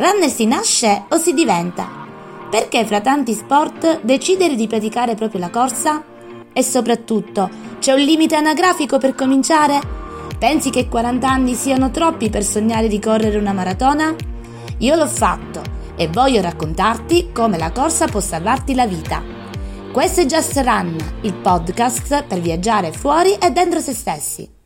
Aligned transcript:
Runner 0.00 0.30
si 0.30 0.46
nasce 0.46 1.04
o 1.10 1.18
si 1.18 1.34
diventa? 1.34 1.86
Perché 2.50 2.86
fra 2.86 3.02
tanti 3.02 3.34
sport 3.34 4.00
decidere 4.00 4.54
di 4.54 4.66
praticare 4.66 5.14
proprio 5.14 5.40
la 5.40 5.50
corsa? 5.50 6.02
E 6.54 6.62
soprattutto, 6.62 7.50
c'è 7.78 7.92
un 7.92 8.00
limite 8.00 8.34
anagrafico 8.34 8.96
per 8.96 9.14
cominciare? 9.14 9.78
Pensi 10.38 10.70
che 10.70 10.88
40 10.88 11.28
anni 11.28 11.52
siano 11.52 11.90
troppi 11.90 12.30
per 12.30 12.44
sognare 12.44 12.88
di 12.88 12.98
correre 12.98 13.36
una 13.36 13.52
maratona? 13.52 14.16
Io 14.78 14.96
l'ho 14.96 15.06
fatto 15.06 15.60
e 15.96 16.08
voglio 16.08 16.40
raccontarti 16.40 17.28
come 17.30 17.58
la 17.58 17.70
corsa 17.70 18.06
può 18.06 18.20
salvarti 18.20 18.74
la 18.74 18.86
vita. 18.86 19.22
Questo 19.92 20.22
è 20.22 20.24
Just 20.24 20.56
Run, 20.64 20.96
il 21.20 21.34
podcast 21.34 22.24
per 22.24 22.40
viaggiare 22.40 22.90
fuori 22.90 23.34
e 23.34 23.50
dentro 23.50 23.80
se 23.80 23.92
stessi. 23.92 24.59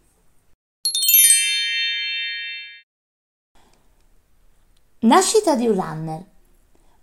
Nascita 5.05 5.55
di 5.55 5.67
un 5.67 5.75
runner. 5.75 6.25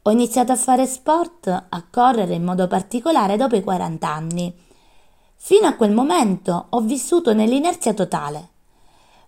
Ho 0.01 0.09
iniziato 0.09 0.51
a 0.51 0.55
fare 0.55 0.87
sport, 0.87 1.47
a 1.47 1.85
correre 1.87 2.33
in 2.33 2.43
modo 2.43 2.65
particolare 2.65 3.37
dopo 3.37 3.55
i 3.55 3.61
40 3.61 4.07
anni. 4.09 4.51
Fino 5.35 5.67
a 5.67 5.75
quel 5.75 5.91
momento 5.91 6.65
ho 6.69 6.81
vissuto 6.81 7.35
nell'inerzia 7.35 7.93
totale. 7.93 8.49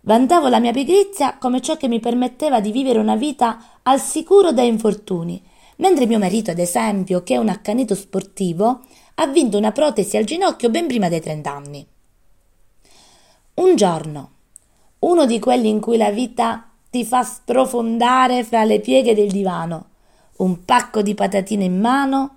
Vantavo 0.01 0.47
la 0.47 0.59
mia 0.59 0.71
pigrizia 0.71 1.37
come 1.37 1.61
ciò 1.61 1.77
che 1.77 1.87
mi 1.87 1.99
permetteva 1.99 2.61
di 2.61 2.71
vivere 2.71 2.97
una 2.97 3.15
vita 3.15 3.79
al 3.83 3.99
sicuro 3.99 4.51
da 4.51 4.63
infortuni, 4.63 5.39
mentre 5.75 6.07
mio 6.07 6.17
marito, 6.17 6.49
ad 6.49 6.57
esempio, 6.57 7.21
che 7.21 7.35
è 7.35 7.37
un 7.37 7.49
accanito 7.49 7.93
sportivo, 7.93 8.81
ha 9.15 9.27
vinto 9.27 9.55
una 9.55 9.71
protesi 9.71 10.17
al 10.17 10.23
ginocchio 10.23 10.71
ben 10.71 10.87
prima 10.87 11.09
dei 11.09 11.21
30 11.21 11.51
anni. 11.51 11.87
Un 13.53 13.75
giorno, 13.75 14.31
uno 14.99 15.27
di 15.27 15.37
quelli 15.37 15.69
in 15.69 15.80
cui 15.80 15.97
la 15.97 16.09
vita 16.09 16.69
ti 16.94 17.03
fa 17.05 17.23
sprofondare 17.23 18.44
fra 18.44 18.63
le 18.66 18.80
pieghe 18.80 19.16
del 19.16 19.31
divano, 19.31 19.86
un 20.38 20.63
pacco 20.63 21.02
di 21.02 21.16
patatine 21.16 21.63
in 21.63 21.80
mano, 21.80 22.36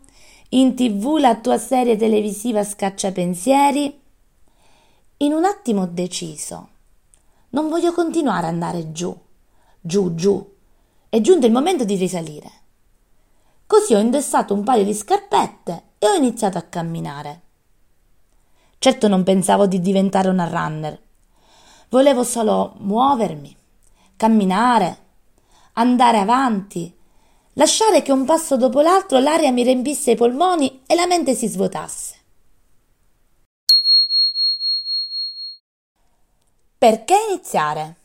in 0.51 0.75
tv 0.75 1.19
la 1.19 1.37
tua 1.37 1.59
serie 1.59 1.95
televisiva 1.95 2.65
scacciapensieri. 2.65 4.01
In 5.19 5.33
un 5.35 5.45
attimo 5.45 5.83
ho 5.83 5.87
deciso. 5.87 6.69
Non 7.51 7.69
voglio 7.69 7.93
continuare 7.93 8.47
ad 8.47 8.55
andare 8.55 8.93
giù, 8.93 9.15
giù, 9.79 10.15
giù. 10.15 10.55
È 11.11 11.21
giunto 11.21 11.45
il 11.45 11.53
momento 11.53 11.85
di 11.85 11.97
risalire. 11.97 12.51
Così 13.67 13.93
ho 13.93 13.99
indossato 13.99 14.55
un 14.55 14.65
paio 14.65 14.85
di 14.85 14.95
scarpette 14.95 15.83
e 15.99 16.07
ho 16.07 16.15
iniziato 16.15 16.57
a 16.57 16.63
camminare. 16.63 17.41
Certo 18.79 19.07
non 19.07 19.23
pensavo 19.23 19.67
di 19.67 19.81
diventare 19.81 20.31
una 20.31 20.49
runner. 20.49 20.99
Volevo 21.91 22.25
solo 22.25 22.73
muovermi, 22.79 23.55
camminare, 24.17 24.99
andare 25.75 26.19
avanti, 26.19 26.95
lasciare 27.55 28.03
che 28.03 28.13
un 28.13 28.25
passo 28.25 28.57
dopo 28.57 28.81
l'altro 28.81 29.19
l'aria 29.19 29.53
mi 29.53 29.63
riempisse 29.63 30.13
i 30.13 30.17
polmoni 30.17 30.83
e 30.87 30.95
la 30.95 31.07
mente 31.07 31.35
si 31.35 31.47
svuotasse. 31.49 32.15
Perché 36.79 37.15
iniziare? 37.31 37.97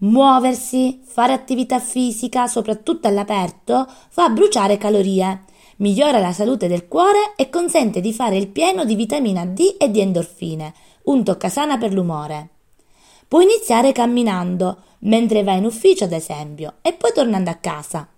Muoversi, 0.00 1.02
fare 1.04 1.32
attività 1.32 1.80
fisica, 1.80 2.46
soprattutto 2.46 3.08
all'aperto, 3.08 3.86
fa 4.08 4.28
bruciare 4.28 4.78
calorie, 4.78 5.44
migliora 5.78 6.18
la 6.18 6.32
salute 6.32 6.68
del 6.68 6.86
cuore 6.86 7.34
e 7.36 7.50
consente 7.50 8.00
di 8.00 8.12
fare 8.12 8.36
il 8.36 8.48
pieno 8.48 8.84
di 8.84 8.94
vitamina 8.94 9.44
D 9.44 9.76
e 9.76 9.90
di 9.90 10.00
endorfine, 10.00 10.72
un 11.04 11.24
toccasana 11.24 11.78
per 11.78 11.92
l'umore. 11.92 12.57
Puoi 13.28 13.44
iniziare 13.44 13.92
camminando, 13.92 14.84
mentre 15.00 15.42
vai 15.42 15.58
in 15.58 15.66
ufficio 15.66 16.04
ad 16.04 16.12
esempio, 16.12 16.76
e 16.80 16.94
poi 16.94 17.12
tornando 17.12 17.50
a 17.50 17.56
casa. 17.56 18.08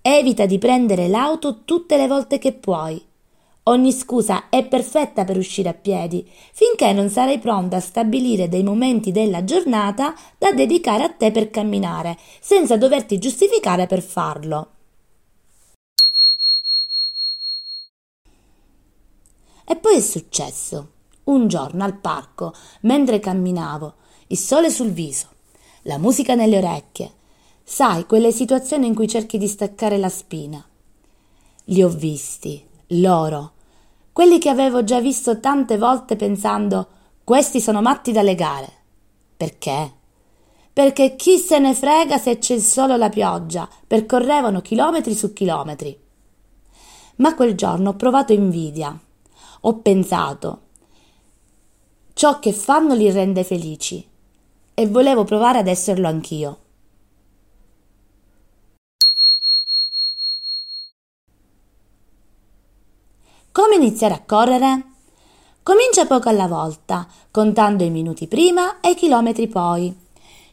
Evita 0.00 0.46
di 0.46 0.56
prendere 0.56 1.08
l'auto 1.08 1.64
tutte 1.64 1.98
le 1.98 2.06
volte 2.06 2.38
che 2.38 2.54
puoi. 2.54 3.04
Ogni 3.64 3.92
scusa 3.92 4.48
è 4.48 4.64
perfetta 4.64 5.24
per 5.24 5.36
uscire 5.36 5.68
a 5.68 5.74
piedi, 5.74 6.26
finché 6.54 6.94
non 6.94 7.10
sarai 7.10 7.38
pronta 7.38 7.76
a 7.76 7.80
stabilire 7.80 8.48
dei 8.48 8.62
momenti 8.62 9.12
della 9.12 9.44
giornata 9.44 10.14
da 10.38 10.52
dedicare 10.52 11.04
a 11.04 11.10
te 11.10 11.30
per 11.30 11.50
camminare, 11.50 12.16
senza 12.40 12.78
doverti 12.78 13.18
giustificare 13.18 13.86
per 13.86 14.00
farlo. 14.00 14.70
E 19.66 19.76
poi 19.76 19.96
è 19.96 20.00
successo. 20.00 20.92
Un 21.24 21.46
giorno 21.46 21.84
al 21.84 21.98
parco, 21.98 22.54
mentre 22.80 23.20
camminavo, 23.20 23.94
il 24.32 24.38
sole 24.38 24.70
sul 24.70 24.90
viso, 24.90 25.26
la 25.82 25.98
musica 25.98 26.36
nelle 26.36 26.58
orecchie. 26.58 27.10
Sai, 27.64 28.06
quelle 28.06 28.30
situazioni 28.30 28.86
in 28.86 28.94
cui 28.94 29.08
cerchi 29.08 29.38
di 29.38 29.48
staccare 29.48 29.98
la 29.98 30.08
spina. 30.08 30.64
Li 31.64 31.82
ho 31.82 31.88
visti, 31.88 32.64
loro, 32.88 33.52
quelli 34.12 34.38
che 34.38 34.48
avevo 34.48 34.84
già 34.84 35.00
visto 35.00 35.40
tante 35.40 35.78
volte 35.78 36.14
pensando 36.14 36.86
questi 37.24 37.60
sono 37.60 37.82
matti 37.82 38.12
da 38.12 38.22
legare. 38.22 38.72
Perché? 39.36 39.94
Perché 40.72 41.16
chi 41.16 41.36
se 41.36 41.58
ne 41.58 41.74
frega 41.74 42.16
se 42.16 42.38
c'è 42.38 42.60
solo 42.60 42.96
la 42.96 43.08
pioggia, 43.08 43.68
percorrevano 43.84 44.60
chilometri 44.60 45.14
su 45.14 45.32
chilometri. 45.32 45.98
Ma 47.16 47.34
quel 47.34 47.56
giorno 47.56 47.90
ho 47.90 47.94
provato 47.94 48.32
invidia. 48.32 48.96
Ho 49.62 49.74
pensato, 49.78 50.60
ciò 52.12 52.38
che 52.38 52.52
fanno 52.52 52.94
li 52.94 53.10
rende 53.10 53.42
felici 53.42 54.06
e 54.74 54.86
volevo 54.86 55.24
provare 55.24 55.58
ad 55.58 55.66
esserlo 55.66 56.08
anch'io. 56.08 56.58
Come 63.52 63.74
iniziare 63.74 64.14
a 64.14 64.22
correre? 64.24 64.84
Comincia 65.62 66.06
poco 66.06 66.28
alla 66.28 66.46
volta, 66.46 67.06
contando 67.30 67.84
i 67.84 67.90
minuti 67.90 68.26
prima 68.26 68.80
e 68.80 68.90
i 68.90 68.94
chilometri 68.94 69.48
poi. 69.48 69.94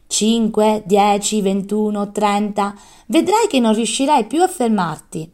5, 0.06 0.82
10, 0.84 1.42
21, 1.42 2.12
30. 2.12 2.74
Vedrai 3.06 3.46
che 3.46 3.60
non 3.60 3.74
riuscirai 3.74 4.26
più 4.26 4.42
a 4.42 4.48
fermarti. 4.48 5.30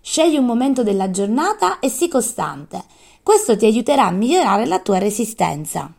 Scegli 0.00 0.36
un 0.36 0.44
momento 0.44 0.82
della 0.82 1.10
giornata 1.10 1.78
e 1.78 1.88
sii 1.88 2.08
costante. 2.08 2.84
Questo 3.22 3.56
ti 3.56 3.66
aiuterà 3.66 4.06
a 4.06 4.10
migliorare 4.10 4.66
la 4.66 4.78
tua 4.78 4.98
resistenza. 4.98 5.92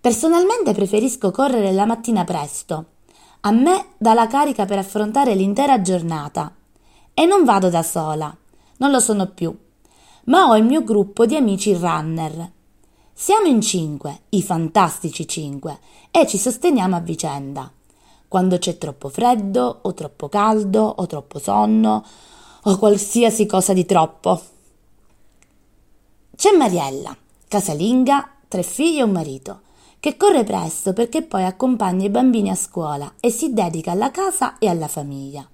Personalmente 0.00 0.72
preferisco 0.74 1.32
correre 1.32 1.72
la 1.72 1.84
mattina 1.84 2.22
presto. 2.22 2.84
A 3.40 3.50
me 3.50 3.94
dà 3.98 4.14
la 4.14 4.28
carica 4.28 4.64
per 4.64 4.78
affrontare 4.78 5.34
l'intera 5.34 5.80
giornata. 5.80 6.54
E 7.12 7.26
non 7.26 7.42
vado 7.42 7.68
da 7.68 7.82
sola, 7.82 8.34
non 8.76 8.92
lo 8.92 9.00
sono 9.00 9.26
più, 9.26 9.56
ma 10.26 10.48
ho 10.48 10.56
il 10.56 10.64
mio 10.64 10.84
gruppo 10.84 11.26
di 11.26 11.34
amici 11.34 11.74
runner. 11.74 12.52
Siamo 13.12 13.48
in 13.48 13.60
cinque, 13.60 14.20
i 14.28 14.42
fantastici 14.42 15.26
cinque, 15.26 15.80
e 16.12 16.28
ci 16.28 16.38
sosteniamo 16.38 16.94
a 16.94 17.00
vicenda. 17.00 17.68
Quando 18.28 18.58
c'è 18.58 18.78
troppo 18.78 19.08
freddo, 19.08 19.80
o 19.82 19.94
troppo 19.94 20.28
caldo, 20.28 20.82
o 20.82 21.06
troppo 21.06 21.40
sonno, 21.40 22.04
o 22.62 22.78
qualsiasi 22.78 23.46
cosa 23.46 23.72
di 23.72 23.84
troppo. 23.84 24.40
C'è 26.36 26.56
Mariella, 26.56 27.16
casalinga, 27.48 28.30
tre 28.46 28.62
figli 28.62 28.98
e 28.98 29.02
un 29.02 29.10
marito 29.10 29.60
che 30.00 30.16
corre 30.16 30.44
presto 30.44 30.92
perché 30.92 31.22
poi 31.22 31.44
accompagna 31.44 32.06
i 32.06 32.10
bambini 32.10 32.50
a 32.50 32.54
scuola 32.54 33.14
e 33.20 33.30
si 33.30 33.52
dedica 33.52 33.90
alla 33.90 34.10
casa 34.10 34.58
e 34.58 34.68
alla 34.68 34.88
famiglia. 34.88 35.46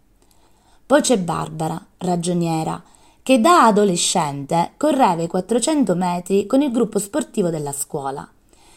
Poi 0.87 1.01
c'è 1.01 1.19
Barbara, 1.19 1.83
ragioniera, 1.99 2.83
che 3.23 3.41
da 3.41 3.65
adolescente 3.65 4.73
correva 4.77 5.23
i 5.23 5.29
400 5.29 5.95
metri 5.95 6.45
con 6.45 6.61
il 6.61 6.71
gruppo 6.71 6.99
sportivo 6.99 7.49
della 7.49 7.73
scuola. 7.73 8.29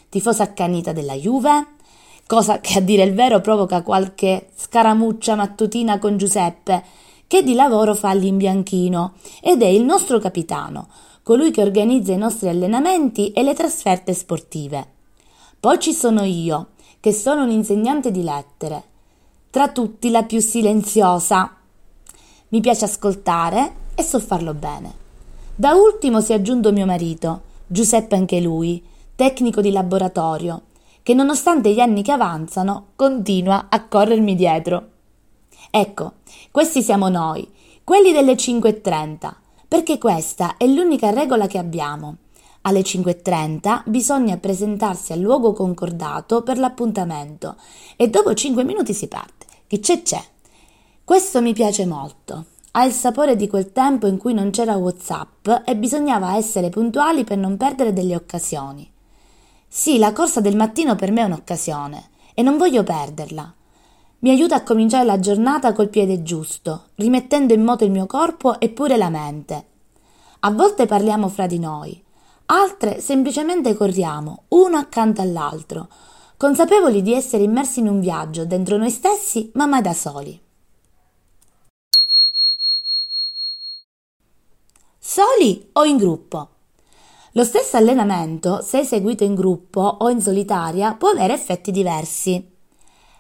Tifosa 0.07 0.43
accanita 0.43 0.93
della 0.93 1.15
Juve, 1.15 1.75
cosa 2.25 2.61
che 2.61 2.77
a 2.77 2.81
dire 2.81 3.03
il 3.03 3.13
vero 3.13 3.41
provoca 3.41 3.81
qualche 3.81 4.47
scaramuccia 4.55 5.35
mattutina 5.35 5.99
con 5.99 6.15
Giuseppe, 6.15 6.81
che 7.27 7.43
di 7.43 7.55
lavoro 7.55 7.93
fa 7.93 8.13
l'imbianchino 8.13 9.15
ed 9.41 9.61
è 9.61 9.65
il 9.65 9.83
nostro 9.83 10.17
capitano, 10.19 10.87
colui 11.23 11.51
che 11.51 11.61
organizza 11.61 12.13
i 12.13 12.17
nostri 12.17 12.47
allenamenti 12.47 13.33
e 13.33 13.43
le 13.43 13.53
trasferte 13.53 14.13
sportive. 14.13 14.95
Poi 15.59 15.79
ci 15.79 15.91
sono 15.91 16.23
io, 16.23 16.67
che 16.99 17.11
sono 17.11 17.41
un 17.41 17.49
insegnante 17.49 18.11
di 18.11 18.21
lettere. 18.21 18.83
Tra 19.49 19.69
tutti 19.69 20.11
la 20.11 20.21
più 20.23 20.39
silenziosa. 20.39 21.55
Mi 22.49 22.61
piace 22.61 22.85
ascoltare 22.85 23.73
e 23.95 24.03
so 24.03 24.19
farlo 24.19 24.53
bene. 24.53 24.93
Da 25.55 25.73
ultimo 25.73 26.21
si 26.21 26.31
è 26.33 26.35
aggiunto 26.35 26.71
mio 26.71 26.85
marito, 26.85 27.41
Giuseppe 27.65 28.15
anche 28.15 28.39
lui, 28.39 28.85
tecnico 29.15 29.59
di 29.59 29.71
laboratorio, 29.71 30.61
che 31.01 31.15
nonostante 31.15 31.73
gli 31.73 31.79
anni 31.79 32.03
che 32.03 32.11
avanzano 32.11 32.89
continua 32.95 33.65
a 33.69 33.83
corrermi 33.83 34.35
dietro. 34.35 34.89
Ecco, 35.71 36.13
questi 36.51 36.83
siamo 36.83 37.09
noi, 37.09 37.49
quelli 37.83 38.11
delle 38.11 38.33
5.30, 38.33 39.33
perché 39.67 39.97
questa 39.97 40.55
è 40.57 40.67
l'unica 40.67 41.09
regola 41.09 41.47
che 41.47 41.57
abbiamo 41.57 42.17
Alle 42.67 42.81
5.30 42.81 43.83
bisogna 43.85 44.35
presentarsi 44.35 45.13
al 45.13 45.19
luogo 45.19 45.53
concordato 45.53 46.43
per 46.43 46.57
l'appuntamento 46.57 47.55
e 47.95 48.09
dopo 48.09 48.33
5 48.33 48.65
minuti 48.65 48.93
si 48.93 49.07
parte. 49.07 49.45
Chi 49.67 49.79
c'è 49.79 50.01
c'è. 50.01 50.21
Questo 51.01 51.41
mi 51.41 51.53
piace 51.53 51.85
molto. 51.85 52.47
Ha 52.71 52.83
il 52.83 52.91
sapore 52.91 53.37
di 53.37 53.47
quel 53.47 53.71
tempo 53.71 54.05
in 54.05 54.17
cui 54.17 54.33
non 54.33 54.49
c'era 54.49 54.75
WhatsApp 54.75 55.47
e 55.63 55.77
bisognava 55.77 56.35
essere 56.35 56.67
puntuali 56.67 57.23
per 57.23 57.37
non 57.37 57.55
perdere 57.55 57.93
delle 57.93 58.17
occasioni. 58.17 58.91
Sì, 59.65 59.97
la 59.97 60.11
corsa 60.11 60.41
del 60.41 60.57
mattino 60.57 60.95
per 60.95 61.11
me 61.11 61.21
è 61.21 61.25
un'occasione 61.25 62.09
e 62.33 62.41
non 62.41 62.57
voglio 62.57 62.83
perderla. 62.83 63.49
Mi 64.19 64.29
aiuta 64.29 64.55
a 64.55 64.63
cominciare 64.63 65.05
la 65.05 65.21
giornata 65.21 65.71
col 65.71 65.87
piede 65.87 66.21
giusto, 66.21 66.87
rimettendo 66.95 67.53
in 67.53 67.63
moto 67.63 67.85
il 67.85 67.91
mio 67.91 68.07
corpo 68.07 68.59
e 68.59 68.67
pure 68.67 68.97
la 68.97 69.09
mente. 69.09 69.65
A 70.41 70.51
volte 70.51 70.85
parliamo 70.85 71.29
fra 71.29 71.47
di 71.47 71.59
noi, 71.59 72.03
altre 72.47 73.01
semplicemente 73.01 73.75
corriamo, 73.75 74.43
uno 74.49 74.77
accanto 74.77 75.21
all'altro, 75.21 75.87
consapevoli 76.37 77.01
di 77.01 77.13
essere 77.13 77.43
immersi 77.43 77.79
in 77.79 77.87
un 77.87 77.99
viaggio 77.99 78.45
dentro 78.45 78.77
noi 78.77 78.91
stessi, 78.91 79.51
ma 79.55 79.65
mai 79.65 79.81
da 79.81 79.93
soli. 79.93 80.39
Soli 84.99 85.69
o 85.73 85.83
in 85.83 85.97
gruppo? 85.97 86.49
Lo 87.31 87.43
stesso 87.43 87.77
allenamento, 87.77 88.61
se 88.61 88.79
eseguito 88.79 89.23
in 89.23 89.35
gruppo 89.35 89.81
o 89.81 90.09
in 90.09 90.21
solitaria, 90.21 90.93
può 90.93 91.09
avere 91.09 91.33
effetti 91.33 91.71
diversi. 91.71 92.55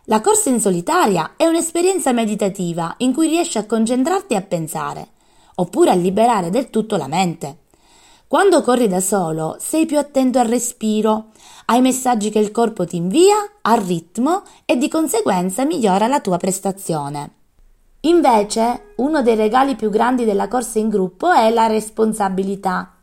La 0.05 0.21
corsa 0.21 0.49
in 0.49 0.61
solitaria 0.61 1.33
è 1.35 1.45
un'esperienza 1.45 2.13
meditativa 2.13 2.95
in 2.99 3.13
cui 3.13 3.27
riesci 3.27 3.57
a 3.57 3.65
concentrarti 3.65 4.33
e 4.33 4.37
a 4.37 4.41
pensare, 4.41 5.09
oppure 5.55 5.91
a 5.91 5.95
liberare 5.95 6.49
del 6.49 6.69
tutto 6.69 6.95
la 6.95 7.07
mente. 7.07 7.66
Quando 8.27 8.61
corri 8.61 8.89
da 8.89 8.99
solo 8.99 9.55
sei 9.57 9.85
più 9.85 9.97
attento 9.97 10.37
al 10.37 10.49
respiro, 10.49 11.27
ai 11.67 11.79
messaggi 11.79 12.29
che 12.29 12.39
il 12.39 12.51
corpo 12.51 12.85
ti 12.85 12.97
invia, 12.97 13.37
al 13.61 13.79
ritmo 13.79 14.43
e 14.65 14.75
di 14.75 14.89
conseguenza 14.89 15.63
migliora 15.63 16.07
la 16.07 16.19
tua 16.19 16.35
prestazione. 16.35 17.31
Invece, 18.01 18.93
uno 18.97 19.21
dei 19.21 19.35
regali 19.35 19.77
più 19.77 19.89
grandi 19.89 20.25
della 20.25 20.49
corsa 20.49 20.77
in 20.77 20.89
gruppo 20.89 21.31
è 21.31 21.49
la 21.51 21.67
responsabilità. 21.67 22.97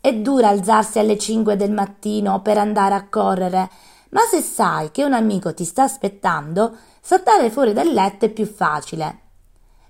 È 0.00 0.14
dura 0.14 0.50
alzarsi 0.50 1.00
alle 1.00 1.18
5 1.18 1.56
del 1.56 1.72
mattino 1.72 2.40
per 2.40 2.56
andare 2.56 2.94
a 2.94 3.08
correre, 3.08 3.68
ma 4.10 4.20
se 4.30 4.40
sai 4.40 4.92
che 4.92 5.02
un 5.02 5.12
amico 5.12 5.52
ti 5.54 5.64
sta 5.64 5.82
aspettando, 5.82 6.76
saltare 7.00 7.50
fuori 7.50 7.72
dal 7.72 7.88
letto 7.88 8.26
è 8.26 8.28
più 8.28 8.46
facile. 8.46 9.22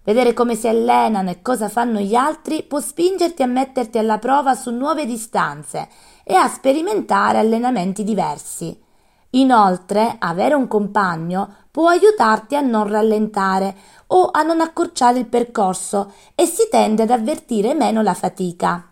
Vedere 0.09 0.33
come 0.33 0.55
si 0.55 0.67
allenano 0.67 1.29
e 1.29 1.43
cosa 1.43 1.69
fanno 1.69 2.01
gli 2.01 2.15
altri 2.15 2.63
può 2.63 2.81
spingerti 2.81 3.43
a 3.43 3.47
metterti 3.47 3.99
alla 3.99 4.17
prova 4.17 4.55
su 4.55 4.71
nuove 4.71 5.05
distanze 5.05 5.87
e 6.25 6.33
a 6.33 6.49
sperimentare 6.49 7.37
allenamenti 7.37 8.05
diversi. 8.05 8.75
Inoltre, 9.33 10.17
avere 10.19 10.55
un 10.55 10.67
compagno 10.67 11.57
può 11.71 11.89
aiutarti 11.89 12.57
a 12.57 12.63
non 12.63 12.89
rallentare 12.89 13.77
o 14.07 14.31
a 14.33 14.41
non 14.41 14.63
accorciare 14.63 15.19
il 15.19 15.27
percorso 15.27 16.15
e 16.35 16.47
si 16.47 16.69
tende 16.71 17.03
ad 17.03 17.11
avvertire 17.11 17.75
meno 17.75 18.01
la 18.01 18.15
fatica. 18.15 18.91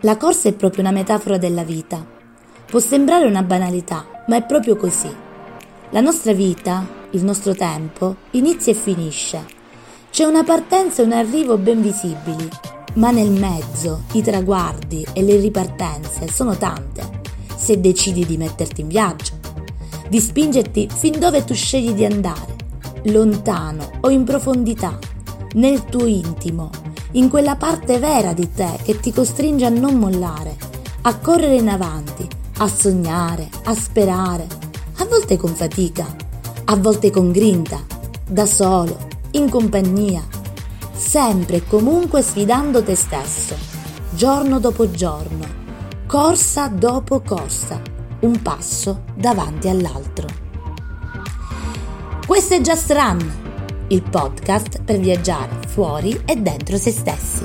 La 0.00 0.16
corsa 0.16 0.48
è 0.48 0.54
proprio 0.54 0.80
una 0.80 0.92
metafora 0.92 1.36
della 1.36 1.62
vita. 1.62 2.02
Può 2.64 2.78
sembrare 2.78 3.26
una 3.26 3.42
banalità, 3.42 4.24
ma 4.28 4.36
è 4.36 4.42
proprio 4.46 4.76
così. 4.76 5.24
La 5.90 6.00
nostra 6.00 6.32
vita, 6.32 6.84
il 7.10 7.22
nostro 7.22 7.54
tempo, 7.54 8.16
inizia 8.32 8.72
e 8.72 8.74
finisce. 8.74 9.46
C'è 10.10 10.24
una 10.24 10.42
partenza 10.42 11.00
e 11.00 11.04
un 11.04 11.12
arrivo 11.12 11.58
ben 11.58 11.80
visibili, 11.80 12.48
ma 12.94 13.12
nel 13.12 13.30
mezzo 13.30 14.02
i 14.12 14.22
traguardi 14.22 15.06
e 15.12 15.22
le 15.22 15.38
ripartenze 15.38 16.26
sono 16.28 16.56
tante. 16.56 17.20
Se 17.56 17.80
decidi 17.80 18.26
di 18.26 18.36
metterti 18.36 18.80
in 18.80 18.88
viaggio, 18.88 19.34
di 20.08 20.18
spingerti 20.18 20.88
fin 20.92 21.20
dove 21.20 21.44
tu 21.44 21.54
scegli 21.54 21.92
di 21.92 22.04
andare, 22.04 22.56
lontano 23.04 23.92
o 24.00 24.10
in 24.10 24.24
profondità, 24.24 24.98
nel 25.52 25.84
tuo 25.84 26.06
intimo, 26.06 26.68
in 27.12 27.28
quella 27.28 27.54
parte 27.54 28.00
vera 28.00 28.32
di 28.32 28.52
te 28.52 28.76
che 28.82 28.98
ti 28.98 29.12
costringe 29.12 29.64
a 29.66 29.70
non 29.70 29.94
mollare, 29.94 30.56
a 31.02 31.16
correre 31.18 31.54
in 31.54 31.68
avanti, 31.68 32.26
a 32.58 32.66
sognare, 32.66 33.48
a 33.64 33.74
sperare, 33.74 34.64
a 34.98 35.04
volte 35.04 35.36
con 35.36 35.54
fatica, 35.54 36.06
a 36.64 36.76
volte 36.76 37.10
con 37.10 37.30
grinta, 37.30 37.84
da 38.26 38.46
solo, 38.46 38.96
in 39.32 39.50
compagnia, 39.50 40.24
sempre 40.92 41.56
e 41.56 41.66
comunque 41.66 42.22
sfidando 42.22 42.82
te 42.82 42.94
stesso, 42.94 43.54
giorno 44.10 44.58
dopo 44.58 44.90
giorno, 44.90 45.44
corsa 46.06 46.68
dopo 46.68 47.20
corsa, 47.20 47.80
un 48.20 48.40
passo 48.40 49.02
davanti 49.14 49.68
all'altro. 49.68 50.26
Questo 52.26 52.54
è 52.54 52.60
Just 52.60 52.90
Run, 52.90 53.32
il 53.88 54.02
podcast 54.02 54.82
per 54.82 54.98
viaggiare 54.98 55.60
fuori 55.68 56.22
e 56.24 56.36
dentro 56.36 56.78
se 56.78 56.90
stessi. 56.90 57.44